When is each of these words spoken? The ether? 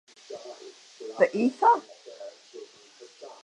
The 1.19 1.29
ether? 1.37 1.73